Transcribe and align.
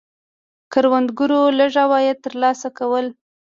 کروندګرو 0.71 1.41
لږ 1.59 1.73
عواید 1.83 2.17
ترلاسه 2.25 2.69
کول. 2.77 3.05